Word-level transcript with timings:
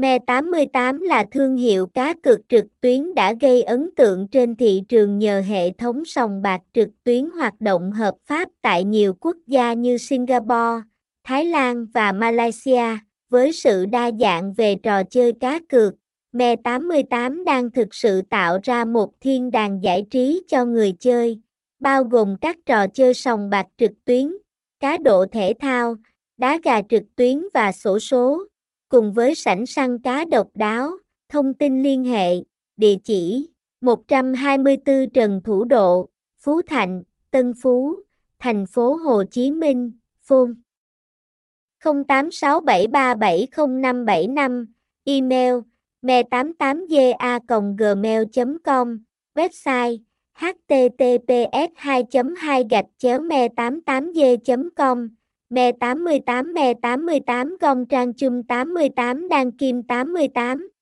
Me88 0.00 1.02
là 1.02 1.24
thương 1.30 1.56
hiệu 1.56 1.86
cá 1.86 2.14
cược 2.22 2.40
trực 2.48 2.64
tuyến 2.80 3.14
đã 3.14 3.32
gây 3.40 3.62
ấn 3.62 3.90
tượng 3.96 4.28
trên 4.28 4.56
thị 4.56 4.82
trường 4.88 5.18
nhờ 5.18 5.40
hệ 5.40 5.70
thống 5.70 6.04
sòng 6.04 6.42
bạc 6.42 6.60
trực 6.72 6.88
tuyến 7.04 7.30
hoạt 7.30 7.60
động 7.60 7.92
hợp 7.92 8.14
pháp 8.26 8.48
tại 8.62 8.84
nhiều 8.84 9.14
quốc 9.20 9.36
gia 9.46 9.72
như 9.72 9.98
Singapore, 9.98 10.82
Thái 11.24 11.44
Lan 11.44 11.86
và 11.94 12.12
Malaysia. 12.12 12.96
Với 13.30 13.52
sự 13.52 13.86
đa 13.86 14.10
dạng 14.20 14.52
về 14.52 14.74
trò 14.74 15.02
chơi 15.02 15.32
cá 15.40 15.60
cược, 15.68 15.94
Me88 16.32 17.44
đang 17.44 17.70
thực 17.70 17.94
sự 17.94 18.22
tạo 18.22 18.58
ra 18.62 18.84
một 18.84 19.10
thiên 19.20 19.50
đàng 19.50 19.82
giải 19.82 20.06
trí 20.10 20.42
cho 20.48 20.64
người 20.64 20.94
chơi, 21.00 21.40
bao 21.80 22.04
gồm 22.04 22.36
các 22.40 22.56
trò 22.66 22.86
chơi 22.86 23.14
sòng 23.14 23.50
bạc 23.50 23.66
trực 23.78 23.92
tuyến, 24.04 24.32
cá 24.80 24.96
độ 24.96 25.26
thể 25.32 25.52
thao, 25.60 25.96
đá 26.36 26.58
gà 26.64 26.82
trực 26.82 27.02
tuyến 27.16 27.42
và 27.54 27.72
sổ 27.72 27.98
số 27.98 28.46
cùng 28.90 29.12
với 29.12 29.34
sảnh 29.34 29.66
săn 29.66 29.98
cá 29.98 30.24
độc 30.24 30.48
đáo, 30.54 30.90
thông 31.28 31.54
tin 31.54 31.82
liên 31.82 32.04
hệ, 32.04 32.34
địa 32.76 32.96
chỉ 33.04 33.50
124 33.80 35.10
Trần 35.14 35.40
Thủ 35.44 35.64
Độ, 35.64 36.08
Phú 36.38 36.62
Thạnh, 36.62 37.02
Tân 37.30 37.52
Phú, 37.62 37.96
thành 38.38 38.66
phố 38.66 38.94
Hồ 38.94 39.24
Chí 39.30 39.50
Minh, 39.50 39.92
phone 40.22 40.50
0867370575, 41.84 44.66
email 45.04 45.54
me88ga.gmail.com, 46.02 48.98
website 49.34 49.98
https 50.34 51.68
2 51.76 52.04
2 52.36 52.64
gạch 52.70 52.86
chéo 52.98 53.20
me 53.20 53.48
88 53.48 54.12
g 54.12 54.20
com. 54.76 55.08
Me 55.52 55.72
88 55.72 56.54
Me 56.54 56.70
88 56.78 57.58
Gong 57.60 57.86
Trang 57.86 58.14
Chung 58.14 58.42
88 58.44 59.28
Đan 59.28 59.50
Kim 59.58 59.82
88 59.82 60.79